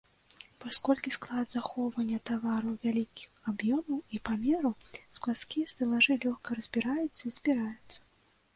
Паколькі 0.63 1.09
склад 1.15 1.45
захоўвання 1.51 2.17
тавараў 2.29 2.73
вялікіх 2.87 3.29
аб'ёмаў 3.53 3.99
і 4.17 4.23
памераў, 4.31 4.73
складскія 5.21 5.71
стэлажы 5.75 6.13
лёгка 6.27 6.49
разбіраюцца 6.61 7.23
і 7.25 7.31
збіраюцца. 7.41 7.99